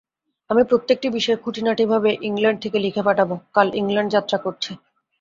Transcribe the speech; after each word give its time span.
আমি 0.49 0.63
প্রত্যেকটি 0.63 1.07
বিষয় 1.09 1.37
খুঁটিনাটিভাবে 1.37 2.09
ইংলণ্ড 2.21 2.59
থেকে 2.61 2.77
লিখে 2.79 3.01
পাঠাব, 3.03 3.29
কাল 3.55 3.67
ইংলণ্ড 3.75 4.09
যাত্রা 4.15 4.37
করছি। 4.37 4.71